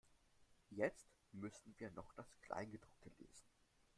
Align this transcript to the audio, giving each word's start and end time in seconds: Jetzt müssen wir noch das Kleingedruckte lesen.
Jetzt 0.71 1.11
müssen 1.31 1.75
wir 1.77 1.91
noch 1.91 2.11
das 2.13 2.35
Kleingedruckte 2.41 3.11
lesen. 3.19 3.45